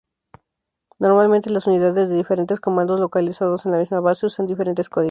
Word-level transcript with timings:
Normalmente, 0.97 1.51
las 1.51 1.67
unidades 1.67 2.09
de 2.09 2.15
diferentes 2.15 2.59
comandos 2.59 2.99
localizados 2.99 3.67
en 3.67 3.73
la 3.73 3.77
misma 3.77 3.99
base 3.99 4.25
usan 4.25 4.47
diferentes 4.47 4.89
códigos. 4.89 4.99